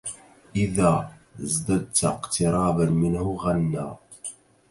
[0.55, 3.95] إذا ازددت اقتراباً منه غنىَّ